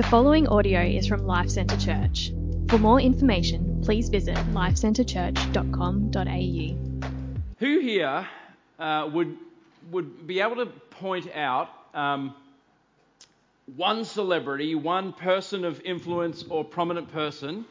[0.00, 2.32] The following audio is from Life Centre Church.
[2.70, 7.48] For more information, please visit lifecentrechurch.com.au.
[7.58, 8.26] Who here
[8.78, 9.36] uh, would
[9.90, 12.34] would be able to point out um,
[13.76, 17.66] one celebrity, one person of influence or prominent person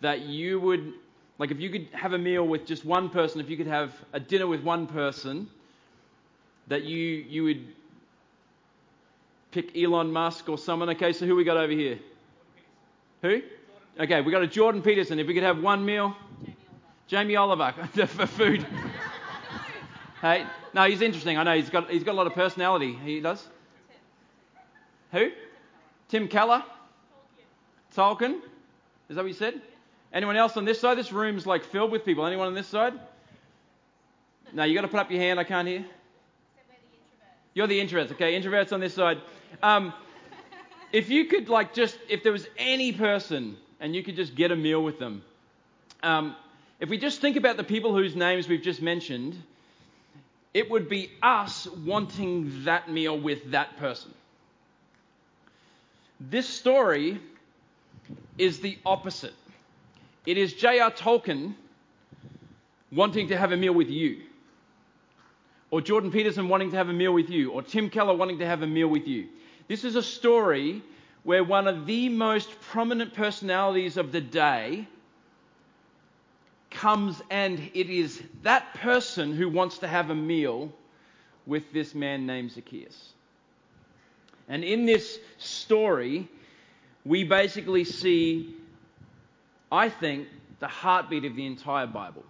[0.00, 0.94] that you would
[1.36, 3.92] like if you could have a meal with just one person, if you could have
[4.14, 5.50] a dinner with one person
[6.68, 7.66] that you you would
[9.50, 10.90] pick Elon Musk or someone.
[10.90, 11.98] Okay, so who we got over here?
[13.22, 13.42] Who?
[13.98, 15.18] Okay, we got a Jordan Peterson.
[15.18, 16.16] If we could have one meal,
[17.06, 17.72] Jamie Oliver
[18.06, 18.66] for food.
[20.20, 21.36] hey, no, he's interesting.
[21.36, 22.98] I know he's got he's got a lot of personality.
[23.04, 23.46] He does.
[25.12, 25.30] Who?
[26.08, 26.62] Tim Keller.
[27.96, 28.40] Tolkien.
[29.08, 29.60] Is that what you said?
[30.12, 30.98] Anyone else on this side?
[30.98, 32.26] This room's like filled with people.
[32.26, 32.94] Anyone on this side?
[34.52, 35.38] No, you got to put up your hand.
[35.38, 35.84] I can't hear.
[37.54, 38.40] You're the introverts, okay?
[38.40, 39.18] Introverts on this side.
[39.62, 39.92] Um,
[40.92, 44.50] if you could, like, just, if there was any person and you could just get
[44.50, 45.22] a meal with them,
[46.02, 46.34] um,
[46.80, 49.36] if we just think about the people whose names we've just mentioned,
[50.54, 54.12] it would be us wanting that meal with that person.
[56.20, 57.20] This story
[58.38, 59.34] is the opposite.
[60.26, 60.90] It is J.R.
[60.90, 61.54] Tolkien
[62.90, 64.22] wanting to have a meal with you
[65.70, 68.46] or Jordan Peterson wanting to have a meal with you, or Tim Keller wanting to
[68.46, 69.26] have a meal with you.
[69.68, 70.82] This is a story
[71.22, 74.86] where one of the most prominent personalities of the day
[76.70, 80.72] comes and it is that person who wants to have a meal
[81.46, 83.12] with this man named Zacchaeus.
[84.48, 86.28] And in this story,
[87.04, 88.54] we basically see,
[89.70, 90.28] I think,
[90.60, 92.24] the heartbeat of the entire Bible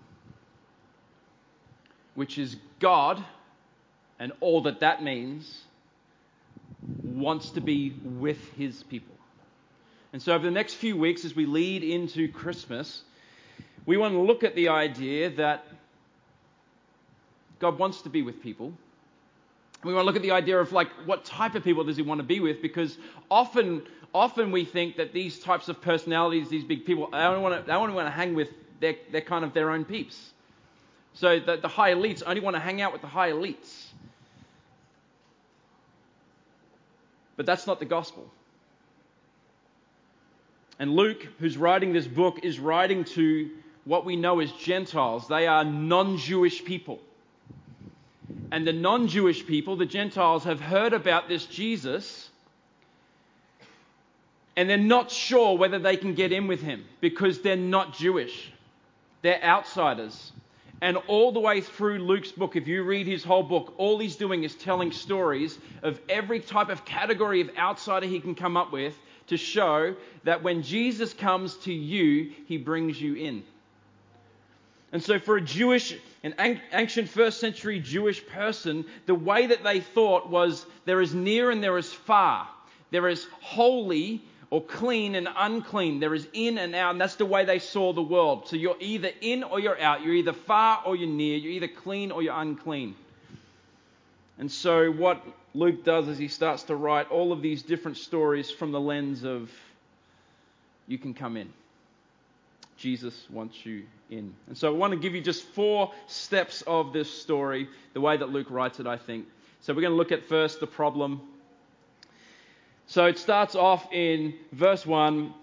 [2.19, 3.25] which is God
[4.19, 5.62] and all that that means,
[7.02, 9.14] wants to be with his people.
[10.12, 13.02] And so, over the next few weeks, as we lead into Christmas,
[13.84, 15.64] we want to look at the idea that
[17.58, 18.72] God wants to be with people.
[19.84, 22.03] We want to look at the idea of like what type of people does he
[22.03, 22.98] want to be with because
[23.30, 23.82] often
[24.14, 27.72] often we think that these types of personalities, these big people, they only want to,
[27.72, 28.48] only want to hang with
[28.80, 30.32] their, their kind of their own peeps.
[31.14, 33.86] So the, the high elites only want to hang out with the high elites.
[37.38, 38.28] But that's not the gospel.
[40.81, 43.50] And Luke, who's writing this book, is writing to
[43.84, 45.28] what we know as Gentiles.
[45.28, 46.98] They are non Jewish people.
[48.50, 52.28] And the non Jewish people, the Gentiles, have heard about this Jesus,
[54.56, 58.53] and they're not sure whether they can get in with him because they're not Jewish.
[59.22, 60.32] They're outsiders.
[60.81, 64.16] And all the way through Luke's book, if you read his whole book, all he's
[64.16, 68.72] doing is telling stories of every type of category of outsider he can come up
[68.72, 68.97] with
[69.27, 73.43] to show that when Jesus comes to you, he brings you in.
[74.93, 79.81] And so, for a Jewish, an ancient first century Jewish person, the way that they
[79.81, 82.49] thought was there is near and there is far.
[82.91, 86.00] There is holy or clean and unclean.
[86.00, 88.48] There is in and out, and that's the way they saw the world.
[88.48, 90.03] So you're either in or you're out.
[90.03, 91.36] You're either far or you're near.
[91.36, 92.94] You're either clean or you're unclean.
[94.38, 95.22] And so what
[95.54, 99.25] Luke does is he starts to write all of these different stories from the lens
[99.25, 99.50] of
[100.86, 101.53] you can come in.
[102.78, 104.32] Jesus wants you in.
[104.47, 108.16] And so I want to give you just four steps of this story, the way
[108.16, 109.26] that Luke writes it, I think.
[109.60, 111.20] So we're going to look at first the problem
[112.88, 115.34] so it starts off in verse 1.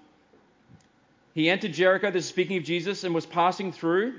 [1.35, 4.15] He entered Jericho, this is speaking of Jesus, and was passing through.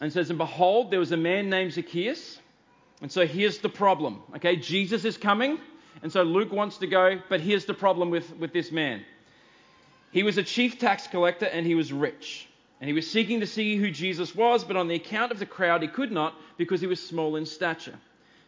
[0.00, 2.38] And says, And behold, there was a man named Zacchaeus.
[3.02, 4.22] And so here's the problem.
[4.36, 5.58] Okay, Jesus is coming.
[6.02, 9.02] And so Luke wants to go, but here's the problem with, with this man.
[10.12, 12.48] He was a chief tax collector and he was rich.
[12.80, 15.46] And he was seeking to see who Jesus was, but on the account of the
[15.46, 17.98] crowd, he could not because he was small in stature.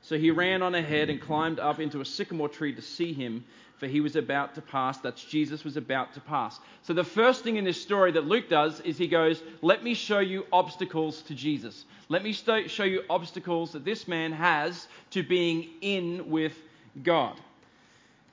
[0.08, 3.44] So he ran on ahead and climbed up into a sycamore tree to see him,
[3.76, 4.96] for he was about to pass.
[4.96, 6.58] That's Jesus was about to pass.
[6.80, 9.92] So the first thing in this story that Luke does is he goes, Let me
[9.92, 11.84] show you obstacles to Jesus.
[12.08, 16.56] Let me show you obstacles that this man has to being in with
[17.02, 17.38] God.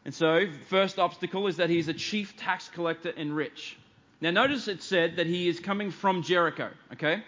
[0.06, 3.76] And so, first obstacle is that he's a chief tax collector and rich.
[4.22, 7.22] Now, notice it said that he is coming from Jericho, okay?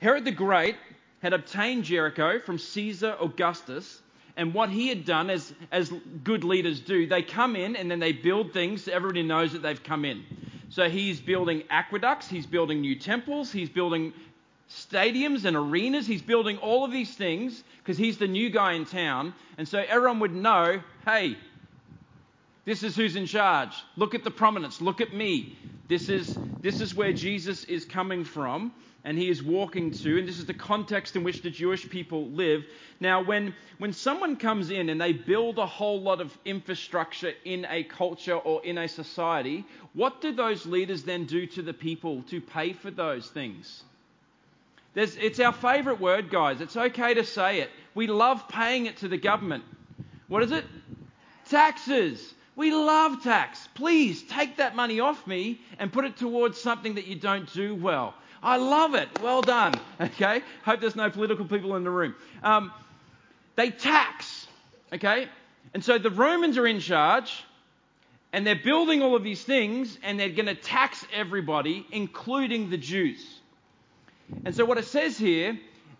[0.00, 0.74] Herod the Great
[1.20, 4.02] had obtained Jericho from Caesar Augustus.
[4.36, 5.92] And what he had done, as, as
[6.24, 9.62] good leaders do, they come in and then they build things so everybody knows that
[9.62, 10.24] they've come in.
[10.70, 14.12] So he's building aqueducts, he's building new temples, he's building
[14.70, 18.84] stadiums and arenas, he's building all of these things because he's the new guy in
[18.84, 19.34] town.
[19.58, 21.36] And so everyone would know hey,
[22.70, 23.72] This is who's in charge.
[23.96, 24.80] Look at the prominence.
[24.80, 25.58] Look at me.
[25.88, 28.72] This is, this is where Jesus is coming from
[29.02, 32.28] and he is walking to, and this is the context in which the Jewish people
[32.28, 32.64] live.
[33.00, 37.66] Now, when, when someone comes in and they build a whole lot of infrastructure in
[37.68, 39.64] a culture or in a society,
[39.94, 43.82] what do those leaders then do to the people to pay for those things?
[44.94, 46.60] There's, it's our favourite word, guys.
[46.60, 47.70] It's okay to say it.
[47.96, 49.64] We love paying it to the government.
[50.28, 50.64] What is it?
[51.48, 52.34] Taxes.
[52.56, 53.68] We love tax.
[53.74, 57.74] Please take that money off me and put it towards something that you don't do
[57.74, 58.14] well.
[58.42, 59.08] I love it.
[59.22, 59.74] Well done.
[60.00, 60.42] Okay?
[60.64, 62.14] Hope there's no political people in the room.
[62.42, 62.72] Um,
[63.56, 64.46] they tax.
[64.92, 65.28] Okay?
[65.74, 67.44] And so the Romans are in charge
[68.32, 72.78] and they're building all of these things and they're going to tax everybody, including the
[72.78, 73.40] Jews.
[74.44, 75.58] And so what it says here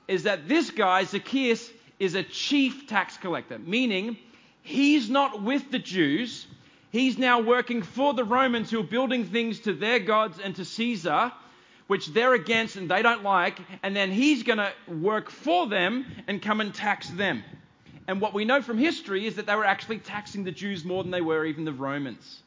[0.09, 4.17] is that this guy, Zacchaeus, is a chief tax collector, meaning
[4.63, 6.47] he's not with the Jews.
[6.91, 10.65] He's now working for the Romans who are building things to their gods and to
[10.65, 11.33] Caesar
[11.91, 16.07] which they're against and they don't like, and then he's going to work for them
[16.29, 17.43] and come and tax them.
[18.07, 21.03] And what we know from history is that they were actually taxing the Jews more
[21.03, 22.45] than they were even the Romans.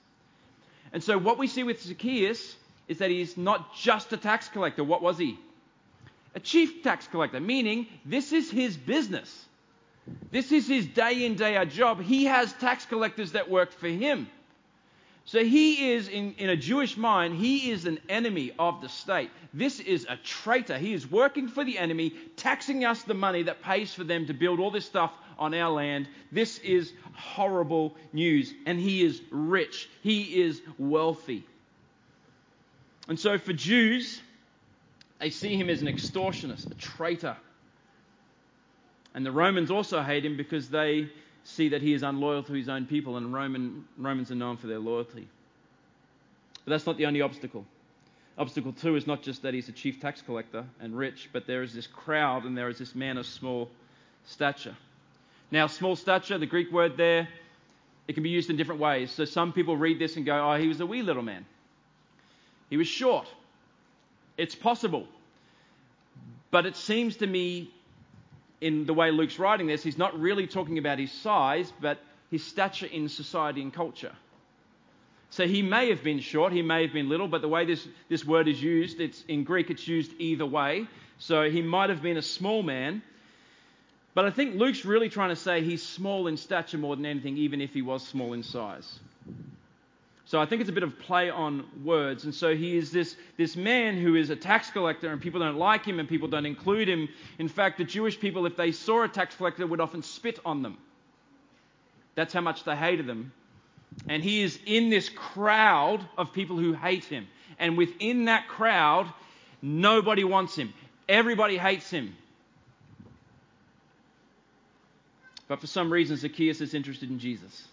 [0.94, 2.56] And so what we see with Zacchaeus
[2.88, 4.81] is that he's not just a tax collector.
[4.81, 5.38] What was he?
[6.36, 9.44] A chief tax collector, meaning this is his business.
[10.31, 12.01] This is his day in, day out job.
[12.01, 14.27] He has tax collectors that work for him.
[15.25, 19.29] So he is, in, in a Jewish mind, he is an enemy of the state.
[19.53, 20.77] This is a traitor.
[20.77, 24.33] He is working for the enemy, taxing us the money that pays for them to
[24.33, 26.09] build all this stuff on our land.
[26.31, 28.53] This is horrible news.
[28.65, 31.45] And he is rich, he is wealthy.
[33.07, 34.21] And so for Jews,
[35.19, 37.38] they see him as an extortionist, a traitor.
[39.13, 41.10] And the Romans also hate him because they
[41.44, 44.68] see that he is unloyal to his own people, and Roman, Romans are known for
[44.68, 45.27] their loyalty.
[46.65, 47.65] But that's not the only obstacle.
[48.38, 51.62] Obstacle two is not just that he's a chief tax collector and rich, but there
[51.62, 53.69] is this crowd and there is this man of small
[54.25, 54.75] stature.
[55.51, 57.27] Now, small stature, the Greek word there,
[58.07, 59.12] it can be used in different ways.
[59.12, 61.45] So some people read this and go, oh, he was a wee little man.
[62.69, 63.27] He was short.
[64.36, 65.07] It's possible.
[66.50, 67.71] But it seems to me
[68.63, 72.00] in the way Luke's writing this, he's not really talking about his size, but
[72.31, 74.13] his stature in society and culture.
[75.30, 77.86] So he may have been short, he may have been little, but the way this,
[78.07, 80.88] this word is used, it's in Greek it's used either way.
[81.18, 83.01] So he might have been a small man.
[84.13, 87.36] But I think Luke's really trying to say he's small in stature more than anything,
[87.36, 89.00] even if he was small in size.
[90.33, 92.24] So I think it's a bit of play on words.
[92.24, 95.57] And so he is this, this man who is a tax collector, and people don't
[95.57, 97.07] like him and people don't include him.
[97.38, 100.63] In fact, the Jewish people, if they saw a tax collector, would often spit on
[100.63, 100.80] them.
[102.15, 103.31] That's how much they hated them.
[104.09, 107.27] And he is in this crowd of people who hate him.
[107.59, 109.06] And within that crowd,
[109.62, 110.74] nobody wants him.
[111.07, 112.15] Everybody hates him.
[115.47, 117.68] But for some reason, Zacchaeus is interested in Jesus.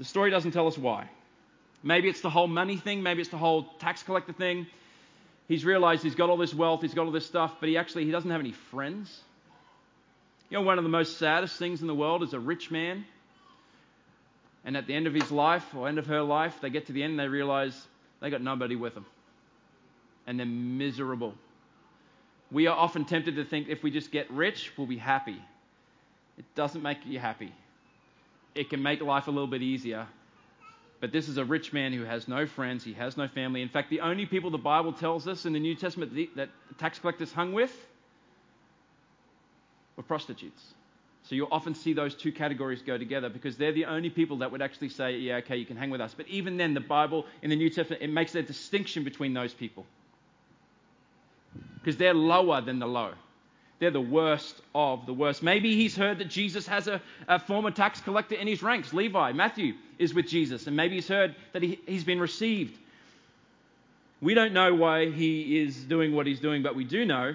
[0.00, 1.10] The story doesn't tell us why.
[1.82, 4.66] Maybe it's the whole money thing, maybe it's the whole tax collector thing.
[5.46, 8.06] He's realized he's got all this wealth, he's got all this stuff, but he actually
[8.06, 9.20] he doesn't have any friends.
[10.48, 13.04] You know, one of the most saddest things in the world is a rich man.
[14.64, 16.94] And at the end of his life or end of her life, they get to
[16.94, 17.78] the end and they realize
[18.20, 19.04] they got nobody with them.
[20.26, 21.34] And they're miserable.
[22.50, 25.36] We are often tempted to think if we just get rich, we'll be happy.
[26.38, 27.52] It doesn't make you happy
[28.54, 30.06] it can make life a little bit easier.
[31.00, 33.62] But this is a rich man who has no friends, he has no family.
[33.62, 36.98] In fact, the only people the Bible tells us in the New Testament that tax
[36.98, 37.74] collectors hung with
[39.96, 40.62] were prostitutes.
[41.22, 44.50] So you'll often see those two categories go together because they're the only people that
[44.52, 46.14] would actually say, yeah, okay, you can hang with us.
[46.14, 49.54] But even then, the Bible in the New Testament, it makes a distinction between those
[49.54, 49.86] people
[51.74, 53.12] because they're lower than the low.
[53.80, 55.42] They're the worst of the worst.
[55.42, 58.92] Maybe he's heard that Jesus has a, a former tax collector in his ranks.
[58.92, 60.66] Levi, Matthew, is with Jesus.
[60.66, 62.78] And maybe he's heard that he, he's been received.
[64.20, 67.34] We don't know why he is doing what he's doing, but we do know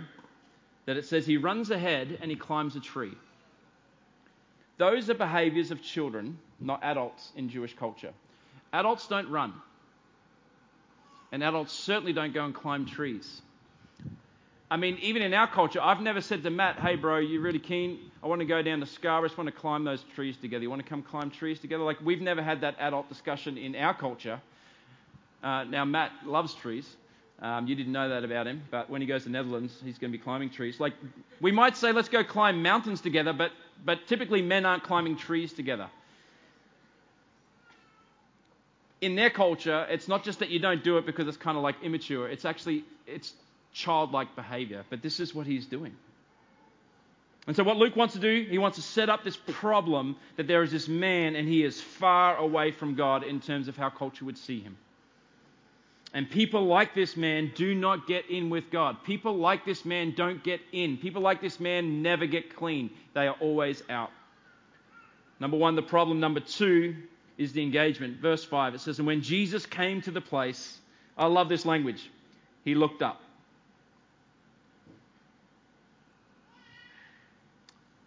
[0.85, 3.13] that it says he runs ahead and he climbs a tree.
[4.77, 8.13] Those are behaviors of children, not adults in Jewish culture.
[8.71, 9.51] Adults don't run.
[11.31, 13.41] And adults certainly don't go and climb trees.
[14.69, 17.59] I mean, even in our culture, I've never said to Matt, hey, bro, you really
[17.59, 17.99] keen?
[18.23, 19.25] I want to go down to Scarborough.
[19.25, 20.63] I just want to climb those trees together.
[20.63, 21.83] You want to come climb trees together?
[21.83, 24.41] Like, we've never had that adult discussion in our culture.
[25.43, 26.95] Uh, now, Matt loves trees.
[27.41, 29.99] Um, you didn't know that about him, but when he goes to the Netherlands, he's
[29.99, 30.79] going to be climbing trees.
[30.79, 30.93] Like,
[31.41, 33.51] we might say, let's go climb mountains together, but,
[33.83, 35.89] but typically men aren't climbing trees together.
[39.01, 41.63] in their culture, it's not just that you don't do it because it's kind of
[41.63, 42.27] like immature.
[42.27, 43.33] It's actually it's
[43.75, 44.83] childlike behavior.
[44.89, 45.93] But this is what he's doing.
[47.45, 50.47] And so, what Luke wants to do, he wants to set up this problem that
[50.47, 53.89] there is this man and he is far away from God in terms of how
[53.89, 54.77] culture would see him.
[56.11, 59.03] And people like this man do not get in with God.
[59.03, 60.97] People like this man don't get in.
[60.97, 64.11] People like this man never get clean, they are always out.
[65.39, 66.21] Number one, the problem.
[66.21, 66.95] Number two
[67.37, 68.21] is the engagement.
[68.21, 70.79] Verse 5, it says, And when Jesus came to the place,
[71.17, 72.09] I love this language,
[72.63, 73.21] he looked up.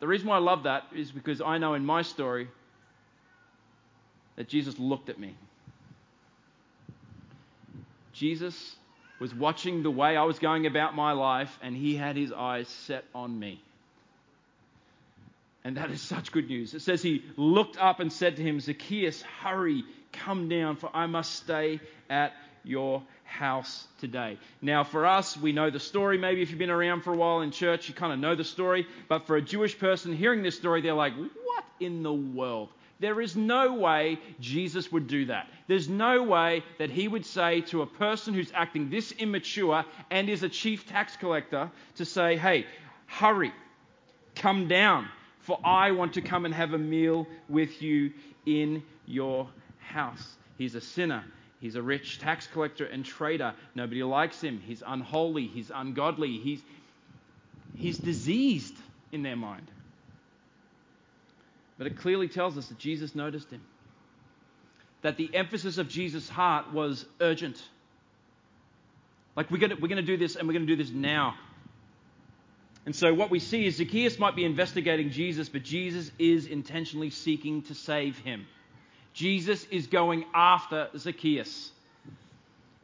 [0.01, 2.49] The reason why I love that is because I know in my story
[4.37, 5.35] that Jesus looked at me.
[8.13, 8.77] Jesus
[9.21, 12.69] was watching the way I was going about my life, and he had his eyes
[12.69, 13.61] set on me.
[15.65, 16.73] And that is such good news.
[16.75, 21.07] It says he looked up and said to him, Zacchaeus, hurry, come down, for I
[21.07, 22.33] must stay at
[22.65, 24.39] your house today.
[24.63, 26.19] Now, for us, we know the story.
[26.19, 28.45] Maybe if you've been around for a while in church, you kind of know the
[28.45, 28.87] story.
[29.09, 32.71] But for a Jewish person hearing this story, they're like, what in the world?
[33.01, 35.49] There is no way Jesus would do that.
[35.69, 40.29] There's no way that he would say to a person who's acting this immature and
[40.29, 42.67] is a chief tax collector to say, hey,
[43.07, 43.53] hurry,
[44.35, 45.07] come down,
[45.41, 48.13] for I want to come and have a meal with you
[48.47, 49.49] in your
[49.79, 50.37] house.
[50.57, 51.25] He's a sinner.
[51.61, 53.55] He's a rich tax collector and trader.
[53.75, 54.61] Nobody likes him.
[54.65, 55.47] He's unholy.
[55.47, 56.39] He's ungodly.
[56.39, 56.63] He's,
[57.75, 58.77] he's diseased
[59.11, 59.69] in their mind.
[61.77, 63.63] But it clearly tells us that Jesus noticed him.
[65.03, 67.63] That the emphasis of Jesus' heart was urgent.
[69.37, 71.37] Like, we're going we're to do this, and we're going to do this now.
[72.85, 77.11] And so, what we see is Zacchaeus might be investigating Jesus, but Jesus is intentionally
[77.11, 78.47] seeking to save him.
[79.19, 81.73] Jesus is going after Zacchaeus.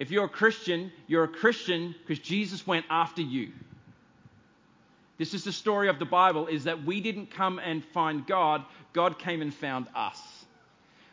[0.00, 3.53] If you're a Christian, you're a Christian because Jesus went after you.
[5.17, 8.64] This is the story of the Bible is that we didn't come and find God,
[8.93, 10.21] God came and found us.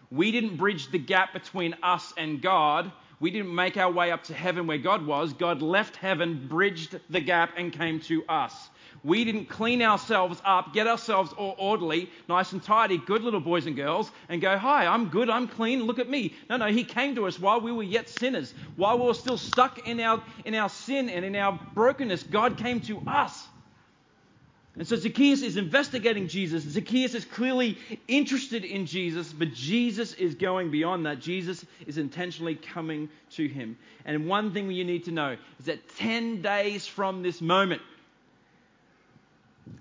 [0.10, 2.92] We didn't bridge the gap between us and God.
[3.20, 5.34] We didn't make our way up to heaven where God was.
[5.34, 8.71] God left heaven, bridged the gap, and came to us.
[9.04, 13.66] We didn't clean ourselves up, get ourselves all orderly, nice and tidy, good little boys
[13.66, 16.36] and girls, and go, Hi, I'm good, I'm clean, look at me.
[16.50, 19.38] No, no, He came to us while we were yet sinners, while we were still
[19.38, 22.24] stuck in our, in our sin and in our brokenness.
[22.24, 23.48] God came to us.
[24.78, 26.64] And so Zacchaeus is investigating Jesus.
[26.64, 31.20] Zacchaeus is clearly interested in Jesus, but Jesus is going beyond that.
[31.20, 33.78] Jesus is intentionally coming to him.
[34.06, 37.82] And one thing you need to know is that 10 days from this moment,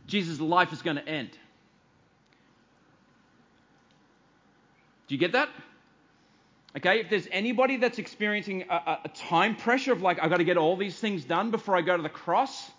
[0.06, 1.30] Jesus' life is going to end.
[5.08, 5.48] Do you get that?
[6.76, 10.44] Okay, if there's anybody that's experiencing a, a time pressure of like, I've got to
[10.44, 12.70] get all these things done before I go to the cross,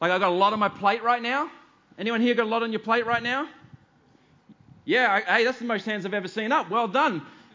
[0.00, 1.50] like I've got a lot on my plate right now.
[1.98, 3.48] Anyone here got a lot on your plate right now?
[4.84, 6.68] Yeah, hey, that's the most hands I've ever seen up.
[6.68, 7.22] Well done.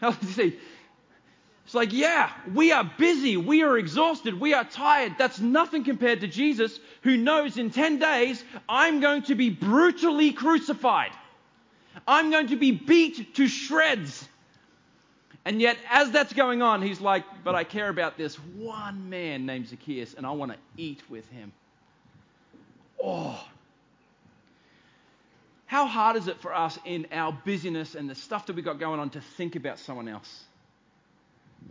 [1.70, 5.14] It's like, yeah, we are busy, we are exhausted, we are tired.
[5.18, 10.32] That's nothing compared to Jesus, who knows in 10 days, I'm going to be brutally
[10.32, 11.12] crucified.
[12.08, 14.28] I'm going to be beat to shreds.
[15.44, 19.46] And yet, as that's going on, he's like, but I care about this one man
[19.46, 21.52] named Zacchaeus, and I want to eat with him.
[23.00, 23.46] Oh.
[25.66, 28.80] How hard is it for us in our busyness and the stuff that we've got
[28.80, 30.46] going on to think about someone else?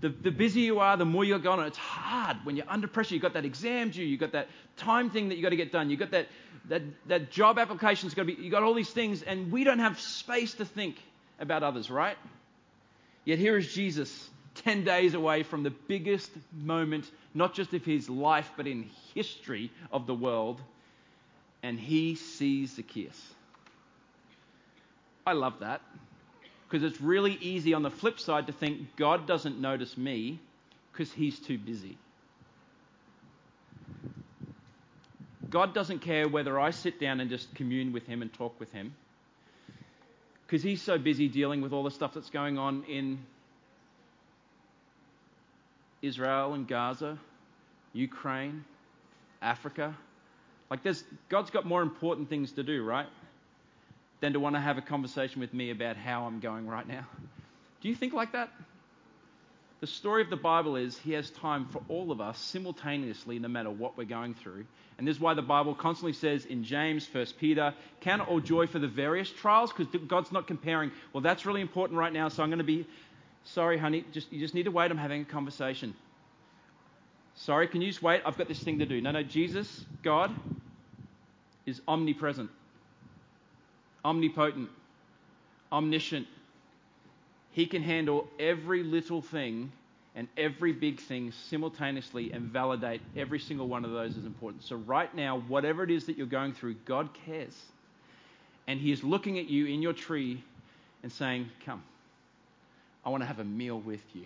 [0.01, 1.67] The, the busier you are, the more you're going on.
[1.67, 3.15] It's hard when you're under pressure.
[3.15, 5.71] You've got that exam due, you've got that time thing that you've got to get
[5.71, 6.27] done, you've got that,
[6.69, 9.79] that, that job application's got to be, you've got all these things, and we don't
[9.79, 10.95] have space to think
[11.39, 12.17] about others, right?
[13.25, 18.09] Yet here is Jesus, 10 days away from the biggest moment, not just of his
[18.09, 20.61] life, but in history of the world,
[21.61, 23.21] and he sees Zacchaeus.
[25.27, 25.81] I love that.
[26.69, 30.39] Because it's really easy on the flip side to think God doesn't notice me
[30.91, 31.97] because he's too busy.
[35.49, 38.71] God doesn't care whether I sit down and just commune with him and talk with
[38.71, 38.93] him
[40.49, 43.19] because he's so busy dealing with all the stuff that's going on in
[46.01, 47.19] Israel and Gaza,
[47.93, 48.63] Ukraine,
[49.43, 49.95] Africa.
[50.71, 53.07] Like there's God's got more important things to do, right?
[54.21, 57.05] Than to want to have a conversation with me about how I'm going right now.
[57.81, 58.49] Do you think like that?
[59.81, 63.47] The story of the Bible is He has time for all of us simultaneously, no
[63.47, 64.65] matter what we're going through.
[64.97, 68.67] And this is why the Bible constantly says in James, 1 Peter, count all joy
[68.67, 72.43] for the various trials, because God's not comparing, well, that's really important right now, so
[72.43, 72.85] I'm going to be
[73.45, 74.91] Sorry, honey, just, you just need to wait.
[74.91, 75.95] I'm having a conversation.
[77.35, 78.21] Sorry, can you just wait?
[78.25, 79.01] I've got this thing to do.
[79.01, 80.33] No, no, Jesus, God,
[81.65, 82.49] is omnipresent,
[84.03, 84.69] omnipotent,
[85.71, 86.27] omniscient.
[87.51, 89.71] He can handle every little thing
[90.15, 94.63] and every big thing simultaneously and validate every single one of those as important.
[94.63, 97.55] So, right now, whatever it is that you're going through, God cares.
[98.67, 100.43] And He is looking at you in your tree
[101.03, 101.83] and saying, Come,
[103.05, 104.25] I want to have a meal with you.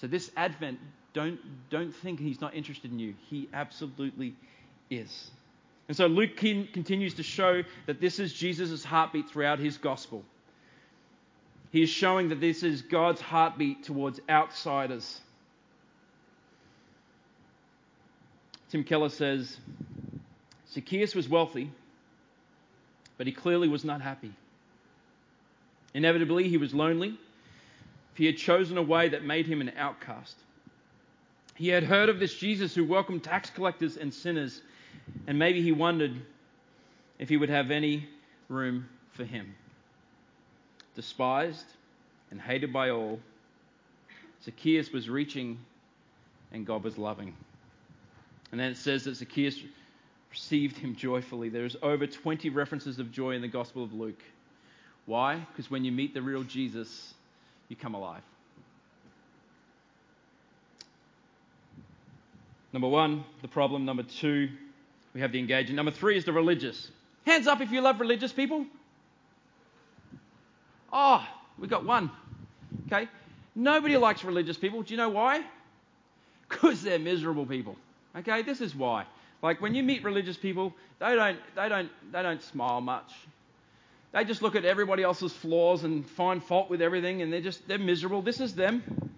[0.00, 0.78] So, this Advent,
[1.12, 1.38] don't,
[1.70, 3.14] don't think He's not interested in you.
[3.28, 4.34] He absolutely
[4.90, 5.30] is.
[5.88, 10.24] And so, Luke continues to show that this is Jesus' heartbeat throughout his gospel.
[11.70, 15.20] He is showing that this is God's heartbeat towards outsiders.
[18.70, 19.56] Tim Keller says
[20.72, 21.70] Zacchaeus was wealthy,
[23.18, 24.32] but he clearly was not happy.
[25.94, 27.18] Inevitably, he was lonely.
[28.14, 30.36] He had chosen a way that made him an outcast.
[31.54, 34.62] He had heard of this Jesus who welcomed tax collectors and sinners,
[35.26, 36.14] and maybe he wondered
[37.18, 38.08] if he would have any
[38.48, 39.54] room for him
[40.94, 41.66] despised
[42.30, 43.18] and hated by all,
[44.44, 45.58] Zacchaeus was reaching
[46.52, 47.34] and God was loving.
[48.50, 49.58] And then it says that Zacchaeus
[50.30, 51.48] received him joyfully.
[51.48, 54.22] There's over 20 references of joy in the Gospel of Luke.
[55.06, 55.36] Why?
[55.52, 57.14] Because when you meet the real Jesus,
[57.68, 58.22] you come alive.
[62.72, 63.84] Number one, the problem.
[63.84, 64.48] Number two,
[65.14, 65.76] we have the engaging.
[65.76, 66.90] Number three is the religious.
[67.24, 68.66] Hands up if you love religious people.
[70.92, 71.26] Oh,
[71.58, 72.10] we got one.
[72.86, 73.08] Okay?
[73.54, 74.82] Nobody likes religious people.
[74.82, 75.44] Do you know why?
[76.48, 77.76] Because they're miserable people.
[78.16, 78.42] Okay?
[78.42, 79.06] This is why.
[79.42, 83.12] Like when you meet religious people, they don't, they don't, they don't smile much.
[84.12, 87.66] They just look at everybody else's flaws and find fault with everything, and they're just
[87.66, 88.22] they're miserable.
[88.22, 89.10] This is them.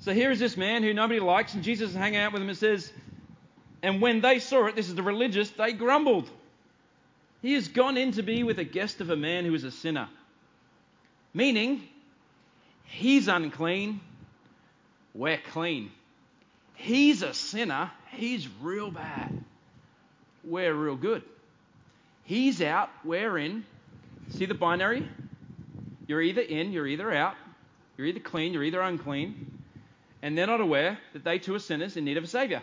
[0.00, 2.48] So here is this man who nobody likes, and Jesus is hanging out with him
[2.48, 2.92] and says,
[3.82, 6.30] and when they saw it, this is the religious, they grumbled.
[7.40, 9.70] He has gone in to be with a guest of a man who is a
[9.70, 10.08] sinner.
[11.34, 11.82] Meaning,
[12.84, 14.00] he's unclean,
[15.14, 15.90] we're clean.
[16.74, 19.32] He's a sinner, he's real bad,
[20.44, 21.22] we're real good.
[22.24, 23.64] He's out, we're in.
[24.30, 25.08] See the binary?
[26.06, 27.34] You're either in, you're either out.
[27.96, 29.58] You're either clean, you're either unclean.
[30.22, 32.62] And they're not aware that they too are sinners in need of a Savior.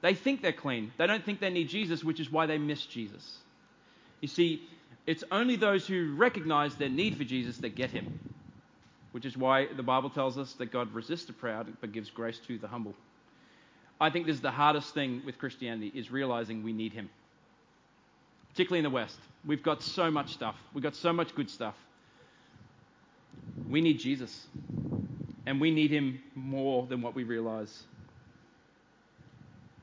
[0.00, 0.92] They think they're clean.
[0.96, 3.38] They don't think they need Jesus, which is why they miss Jesus.
[4.20, 4.62] You see,
[5.06, 8.20] it's only those who recognize their need for Jesus that get him,
[9.12, 12.38] which is why the Bible tells us that God resists the proud but gives grace
[12.46, 12.94] to the humble.
[14.00, 17.10] I think this is the hardest thing with Christianity is realizing we need him.
[18.50, 19.18] Particularly in the West.
[19.44, 20.56] We've got so much stuff.
[20.72, 21.74] We've got so much good stuff.
[23.68, 24.46] We need Jesus.
[25.46, 27.84] And we need him more than what we realize.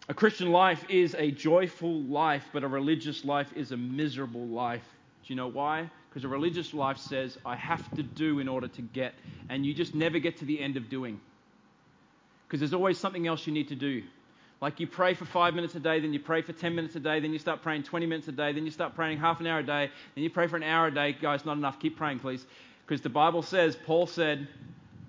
[0.07, 4.83] A Christian life is a joyful life, but a religious life is a miserable life.
[5.25, 5.89] Do you know why?
[6.09, 9.15] Because a religious life says, I have to do in order to get,
[9.49, 11.19] and you just never get to the end of doing.
[12.47, 14.03] Because there's always something else you need to do.
[14.61, 16.99] Like you pray for five minutes a day, then you pray for 10 minutes a
[16.99, 19.47] day, then you start praying 20 minutes a day, then you start praying half an
[19.47, 21.13] hour a day, then you pray for an hour a day.
[21.19, 21.79] Guys, not enough.
[21.79, 22.45] Keep praying, please.
[22.85, 24.47] Because the Bible says, Paul said,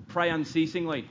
[0.08, 1.08] pray unceasingly.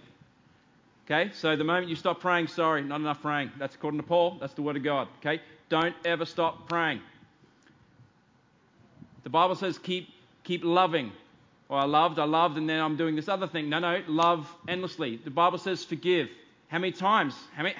[1.05, 1.31] Okay?
[1.33, 3.51] So the moment you stop praying, sorry, not enough praying.
[3.57, 4.37] That's according to Paul.
[4.39, 5.07] That's the word of God.
[5.19, 5.41] Okay?
[5.69, 7.01] Don't ever stop praying.
[9.23, 10.09] The Bible says keep,
[10.43, 11.11] keep loving.
[11.69, 13.69] Well, I loved, I loved, and then I'm doing this other thing.
[13.69, 15.19] No, no, love endlessly.
[15.23, 16.29] The Bible says forgive.
[16.67, 17.35] How many times?
[17.55, 17.75] How many,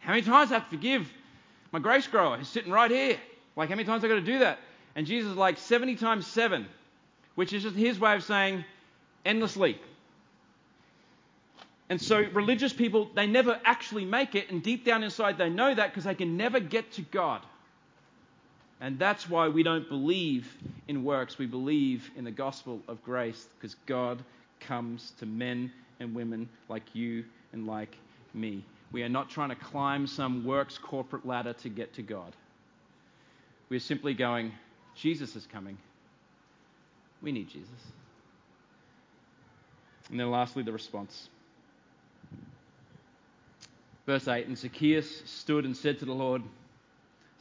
[0.00, 1.10] how many times I have to forgive?
[1.72, 3.16] My grace grower is sitting right here.
[3.56, 4.58] Like, how many times I got to do that?
[4.94, 6.66] And Jesus is like 70 times 7,
[7.34, 8.64] which is just his way of saying
[9.24, 9.78] endlessly.
[11.88, 15.74] And so religious people, they never actually make it, and deep down inside they know
[15.74, 17.42] that because they can never get to God.
[18.80, 20.52] And that's why we don't believe
[20.88, 21.38] in works.
[21.38, 24.22] We believe in the gospel of grace because God
[24.58, 27.96] comes to men and women like you and like
[28.34, 28.64] me.
[28.90, 32.34] We are not trying to climb some works corporate ladder to get to God.
[33.68, 34.52] We're simply going,
[34.94, 35.78] Jesus is coming.
[37.22, 37.70] We need Jesus.
[40.10, 41.28] And then lastly, the response.
[44.06, 46.42] Verse 8 And Zacchaeus stood and said to the Lord,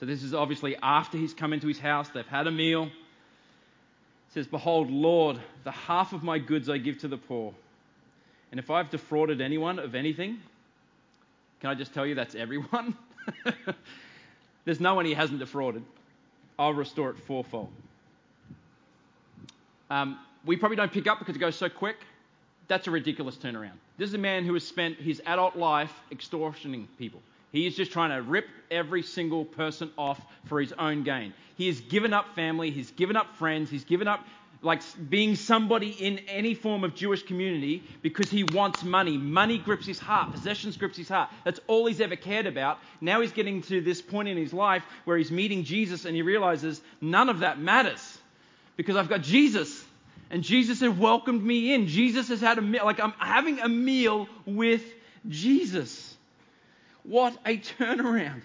[0.02, 2.86] so this is obviously after he's come into his house, they've had a meal.
[2.86, 7.54] It says, Behold, Lord, the half of my goods I give to the poor.
[8.50, 10.40] And if I've defrauded anyone of anything,
[11.60, 12.98] can I just tell you that's everyone?
[14.66, 15.84] There's no one he hasn't defrauded.
[16.58, 17.70] I'll restore it fourfold.
[19.92, 21.98] Um, we probably don't pick up because it goes so quick.
[22.68, 23.78] That's a ridiculous turnaround.
[24.02, 27.22] This is a man who has spent his adult life extortioning people.
[27.52, 31.36] He is just trying to rip every single person off for his own gain.
[31.56, 34.26] He has given up family, he's given up friends, he's given up
[34.64, 39.20] like being somebody in any form of Jewish community because he wants money.
[39.20, 41.30] Money grips his heart, possessions grips his heart.
[41.44, 42.80] That's all he's ever cared about.
[43.02, 46.24] Now he's getting to this point in his life where he's meeting Jesus and he
[46.24, 48.18] realizes none of that matters
[48.78, 49.86] because I've got Jesus.
[50.32, 51.88] And Jesus has welcomed me in.
[51.88, 54.82] Jesus has had a meal, like I'm having a meal with
[55.28, 56.16] Jesus.
[57.04, 58.42] What a turnaround.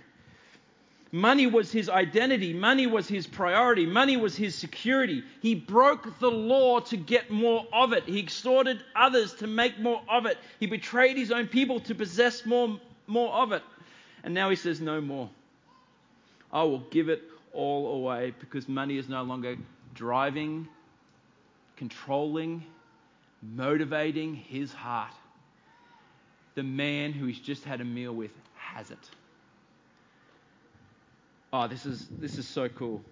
[1.13, 2.53] Money was his identity.
[2.53, 3.87] Money was his priority.
[3.87, 5.23] Money was his security.
[5.41, 8.03] He broke the law to get more of it.
[8.05, 10.39] He extorted others to make more of it.
[10.59, 13.63] He betrayed his own people to possess more, more of it.
[14.25, 15.31] And now he says, No more.
[16.53, 17.23] I will give it
[17.53, 19.57] all away because money is no longer
[19.95, 20.69] driving,
[21.77, 22.65] controlling,
[23.43, 25.13] motivating his heart.
[26.55, 29.11] The man who he's just had a meal with has it.
[31.53, 33.03] Oh, this is, this is so cool.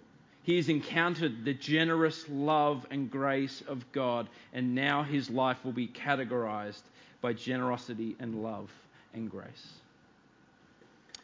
[0.43, 5.73] He has encountered the generous love and grace of God, and now his life will
[5.73, 6.83] be categorized
[7.23, 8.71] by generosity and love
[9.15, 9.73] and grace.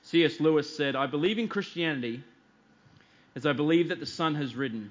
[0.02, 0.40] C.S.
[0.40, 2.22] Lewis said, I believe in Christianity
[3.36, 4.90] as I believe that the sun has ridden,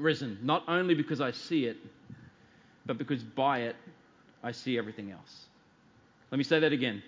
[0.00, 1.76] risen, not only because I see it,
[2.86, 3.76] but because by it
[4.42, 5.46] I see everything else.
[6.30, 7.02] Let me say that again.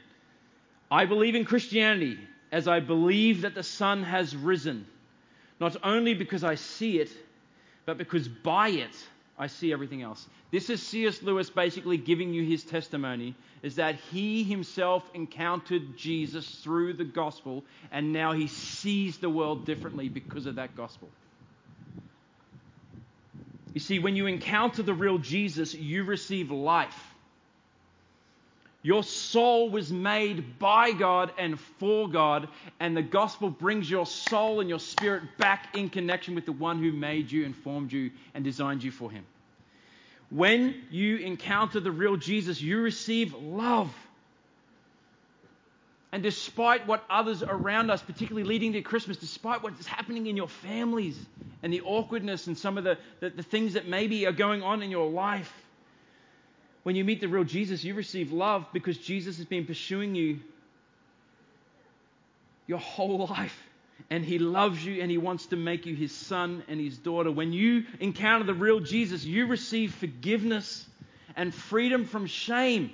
[0.91, 2.19] I believe in Christianity
[2.51, 4.87] as I believe that the sun has risen,
[5.59, 7.11] not only because I see it,
[7.87, 8.95] but because by it
[9.39, 10.27] I see everything else.
[10.51, 11.23] This is C.S.
[11.23, 17.65] Lewis basically giving you his testimony is that he himself encountered Jesus through the gospel
[17.91, 21.09] and now he sees the world differently because of that gospel.
[23.75, 26.99] You see, when you encounter the real Jesus, you receive life.
[28.83, 32.49] Your soul was made by God and for God,
[32.81, 36.83] and the gospel brings your soul and your spirit back in connection with the one
[36.83, 39.25] who made you and formed you and designed you for Him.
[40.31, 43.95] When you encounter the real Jesus, you receive love.
[46.13, 50.37] And despite what others around us, particularly leading to Christmas, despite what is happening in
[50.37, 51.19] your families
[51.63, 54.83] and the awkwardness and some of the, the, the things that maybe are going on
[54.83, 55.51] in your life,
[56.83, 60.41] when you meet the real Jesus, you receive love because Jesus has been pursuing you
[62.67, 63.59] your whole life.
[64.11, 67.31] And he loves you and he wants to make you his son and his daughter.
[67.31, 70.87] When you encounter the real Jesus, you receive forgiveness
[71.37, 72.93] and freedom from shame.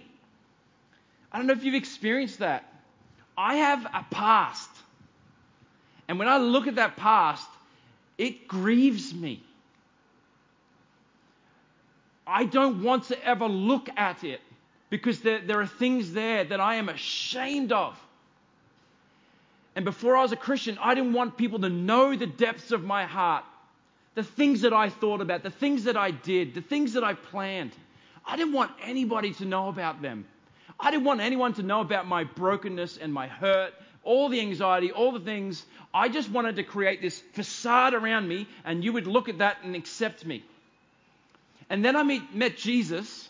[1.33, 2.64] I don't know if you've experienced that.
[3.38, 4.68] I have a past.
[6.09, 7.48] And when I look at that past,
[8.18, 9.40] it grieves me.
[12.27, 14.40] I don't want to ever look at it
[14.90, 17.96] because there, there are things there that I am ashamed of.
[19.77, 22.83] And before I was a Christian, I didn't want people to know the depths of
[22.83, 23.44] my heart,
[24.16, 27.14] the things that I thought about, the things that I did, the things that I
[27.14, 27.70] planned.
[28.27, 30.27] I didn't want anybody to know about them.
[30.81, 34.93] I didn't want anyone to know about my brokenness and my hurt, all the anxiety,
[34.93, 35.64] all the things.
[35.93, 39.59] I just wanted to create this facade around me, and you would look at that
[39.64, 40.45] and accept me.
[41.69, 43.29] And then I meet, met Jesus,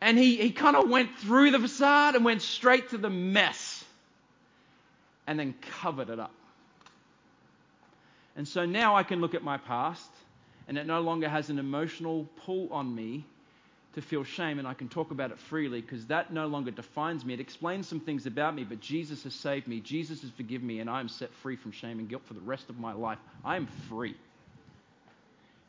[0.00, 3.84] and he, he kind of went through the facade and went straight to the mess
[5.26, 6.32] and then covered it up.
[8.36, 10.10] And so now I can look at my past,
[10.68, 13.24] and it no longer has an emotional pull on me
[13.96, 17.24] to feel shame, and I can talk about it freely because that no longer defines
[17.24, 17.32] me.
[17.32, 19.80] It explains some things about me, but Jesus has saved me.
[19.80, 22.40] Jesus has forgiven me, and I am set free from shame and guilt for the
[22.40, 23.16] rest of my life.
[23.42, 24.14] I am free.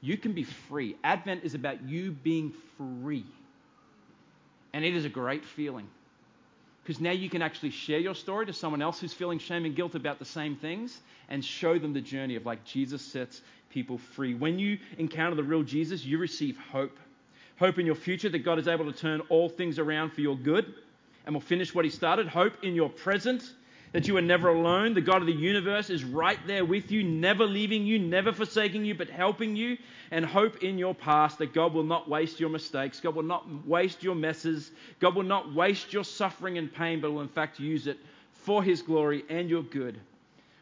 [0.01, 0.97] You can be free.
[1.05, 3.25] Advent is about you being free.
[4.73, 5.87] And it is a great feeling.
[6.83, 9.73] Because now you can actually share your story to someone else who's feeling shame and
[9.73, 13.97] guilt about the same things and show them the journey of like Jesus sets people
[13.97, 14.35] free.
[14.35, 16.97] When you encounter the real Jesus, you receive hope.
[17.59, 20.35] Hope in your future that God is able to turn all things around for your
[20.35, 20.73] good
[21.25, 22.27] and will finish what He started.
[22.27, 23.43] Hope in your present
[23.93, 24.93] that you are never alone.
[24.93, 28.85] The God of the universe is right there with you, never leaving you, never forsaking
[28.85, 29.77] you, but helping you.
[30.11, 33.65] And hope in your past that God will not waste your mistakes, God will not
[33.65, 37.59] waste your messes, God will not waste your suffering and pain, but will in fact
[37.59, 37.97] use it
[38.33, 39.99] for His glory and your good.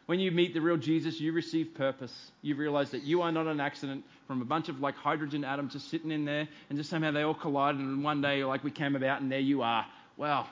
[0.06, 2.30] When you meet the real Jesus, you receive purpose.
[2.40, 5.72] You realize that you are not an accident from a bunch of like hydrogen atoms
[5.72, 8.70] just sitting in there, and just somehow they all collided, and one day, like we
[8.70, 9.84] came about, and there you are.
[10.16, 10.46] Wow,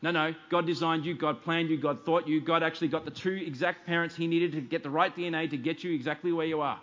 [0.00, 0.34] no, no.
[0.50, 3.86] God designed you, God planned you, God thought you, God actually got the two exact
[3.86, 6.80] parents He needed to get the right DNA to get you exactly where you are.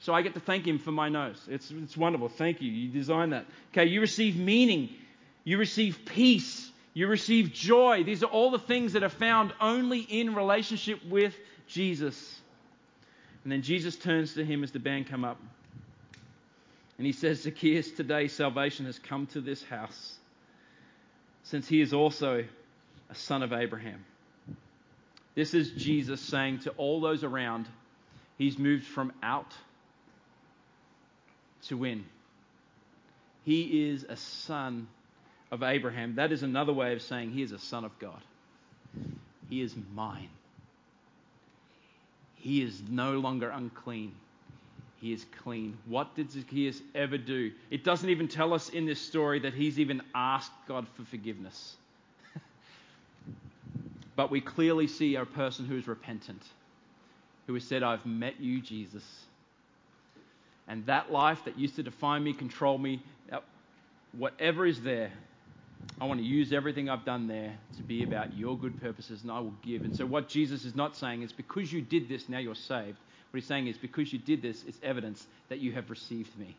[0.00, 1.40] So I get to thank him for my nose.
[1.48, 2.28] It's, it's wonderful.
[2.28, 2.70] Thank you.
[2.70, 3.46] You designed that.
[3.72, 4.90] Okay, you receive meaning.
[5.44, 6.70] You receive peace.
[6.96, 8.04] You receive joy.
[8.04, 12.40] These are all the things that are found only in relationship with Jesus.
[13.44, 15.38] And then Jesus turns to him as the band come up.
[16.96, 20.16] And he says, Zacchaeus, today salvation has come to this house,
[21.42, 22.46] since he is also
[23.10, 24.02] a son of Abraham.
[25.34, 27.68] This is Jesus saying to all those around,
[28.38, 29.52] he's moved from out
[31.64, 32.06] to in.
[33.44, 34.88] He is a son
[35.50, 36.16] of Abraham.
[36.16, 38.20] That is another way of saying he is a son of God.
[39.48, 40.28] He is mine.
[42.34, 44.14] He is no longer unclean.
[45.00, 45.76] He is clean.
[45.86, 47.52] What did Zacchaeus ever do?
[47.70, 51.76] It doesn't even tell us in this story that he's even asked God for forgiveness.
[54.16, 56.42] but we clearly see a person who is repentant,
[57.46, 59.04] who has said, I've met you, Jesus.
[60.66, 63.40] And that life that used to define me, control me, uh,
[64.12, 65.12] whatever is there,
[65.98, 69.30] I want to use everything I've done there to be about your good purposes, and
[69.30, 69.84] I will give.
[69.84, 72.98] And so, what Jesus is not saying is because you did this, now you're saved.
[73.30, 76.54] What he's saying is because you did this, it's evidence that you have received me.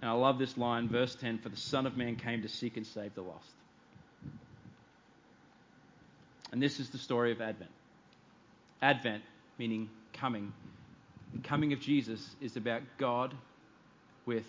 [0.00, 2.76] And I love this line, verse 10 For the Son of Man came to seek
[2.76, 3.50] and save the lost.
[6.50, 7.70] And this is the story of Advent.
[8.80, 9.22] Advent,
[9.58, 10.52] meaning coming.
[11.34, 13.34] The coming of Jesus is about God
[14.26, 14.46] with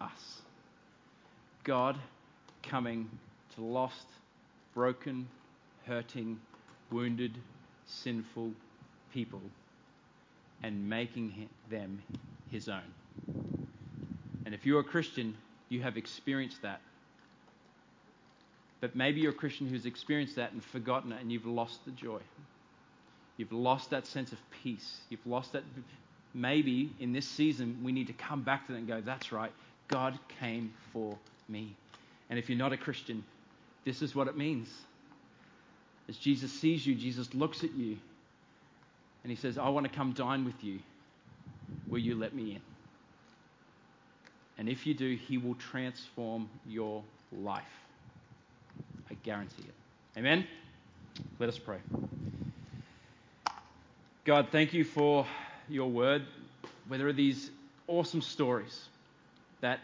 [0.00, 0.43] us.
[1.64, 1.98] God
[2.62, 3.08] coming
[3.54, 4.06] to lost,
[4.74, 5.26] broken,
[5.86, 6.38] hurting,
[6.90, 7.38] wounded,
[7.86, 8.52] sinful
[9.12, 9.40] people
[10.62, 12.02] and making them
[12.50, 12.82] his own.
[14.44, 15.36] And if you're a Christian,
[15.68, 16.80] you have experienced that.
[18.80, 21.90] But maybe you're a Christian who's experienced that and forgotten it and you've lost the
[21.90, 22.20] joy.
[23.36, 25.00] You've lost that sense of peace.
[25.08, 25.64] You've lost that.
[26.34, 29.52] Maybe in this season, we need to come back to that and go, that's right.
[29.88, 31.16] God came for
[31.48, 31.76] me.
[32.30, 33.24] And if you're not a Christian,
[33.84, 34.68] this is what it means.
[36.08, 37.96] As Jesus sees you, Jesus looks at you
[39.22, 40.78] and he says, I want to come dine with you.
[41.88, 42.60] Will you let me in?
[44.58, 47.02] And if you do, he will transform your
[47.32, 47.64] life.
[49.10, 50.18] I guarantee it.
[50.18, 50.46] Amen?
[51.38, 51.78] Let us pray.
[54.24, 55.26] God, thank you for
[55.68, 56.22] your word,
[56.90, 57.50] are these
[57.86, 58.88] awesome stories
[59.60, 59.80] that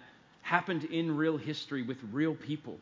[0.51, 2.77] happened in real history with real people.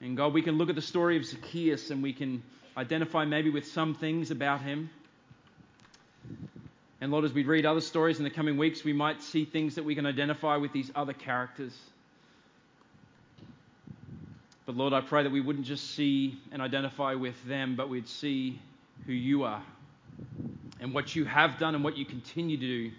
[0.00, 2.40] And God, we can look at the story of Zacchaeus and we can
[2.76, 4.90] identify maybe with some things about him.
[7.00, 9.74] And Lord, as we read other stories in the coming weeks, we might see things
[9.74, 11.76] that we can identify with these other characters.
[14.66, 18.06] But Lord, I pray that we wouldn't just see and identify with them, but we'd
[18.06, 18.60] see
[19.06, 19.64] who you are
[20.78, 22.92] and what you have done and what you continue to do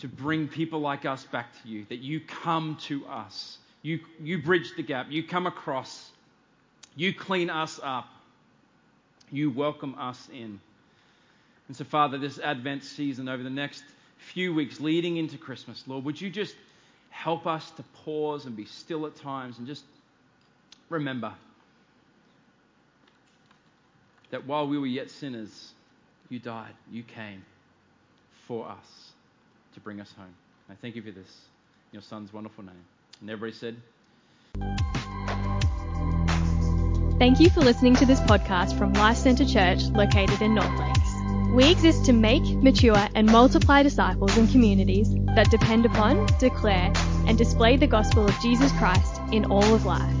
[0.00, 3.58] to bring people like us back to you, that you come to us.
[3.82, 5.06] You, you bridge the gap.
[5.10, 6.10] You come across.
[6.96, 8.08] You clean us up.
[9.30, 10.60] You welcome us in.
[11.68, 13.84] And so, Father, this Advent season over the next
[14.18, 16.56] few weeks leading into Christmas, Lord, would you just
[17.10, 19.84] help us to pause and be still at times and just
[20.88, 21.32] remember
[24.30, 25.72] that while we were yet sinners,
[26.28, 27.44] you died, you came
[28.46, 29.12] for us
[29.74, 30.34] to bring us home.
[30.68, 31.28] I thank you for this
[31.92, 32.84] in your son's wonderful name.
[33.20, 33.76] And everybody said,
[37.18, 41.00] Thank you for listening to this podcast from Life Centre Church located in North Lakes.
[41.52, 46.92] We exist to make, mature, and multiply disciples in communities that depend upon, declare,
[47.26, 50.14] and display the gospel of Jesus Christ in all of life.